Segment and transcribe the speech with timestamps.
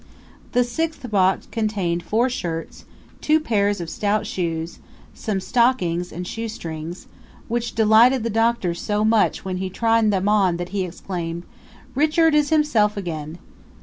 [0.53, 2.85] The sixth box contained four shirts,
[3.21, 4.79] two pairs of stout shoes,
[5.13, 7.05] some stockings and shoe strings,
[7.47, 11.43] which delighted the Doctor so much when he tried them on that he exclaimed,
[11.93, 13.37] "Richard is himself again!"